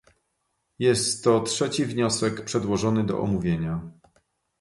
[0.79, 3.91] Jest to trzeci wniosek przedłożony do omówienia